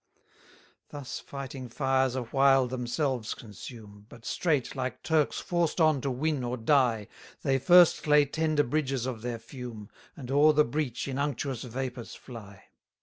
246 0.89 0.89
Thus 0.89 1.19
fighting 1.19 1.69
fires 1.69 2.15
a 2.15 2.23
while 2.23 2.65
themselves 2.65 3.35
consume, 3.35 4.07
But 4.09 4.25
straight, 4.25 4.75
like 4.75 5.03
Turks 5.03 5.39
forced 5.39 5.79
on 5.79 6.01
to 6.01 6.09
win 6.09 6.43
or 6.43 6.57
die, 6.57 7.07
They 7.43 7.59
first 7.59 8.07
lay 8.07 8.25
tender 8.25 8.63
bridges 8.63 9.05
of 9.05 9.21
their 9.21 9.37
fume, 9.37 9.91
And 10.17 10.31
o'er 10.31 10.53
the 10.53 10.65
breach 10.65 11.07
in 11.07 11.19
unctuous 11.19 11.61
vapours 11.61 12.15
fly. 12.15 12.63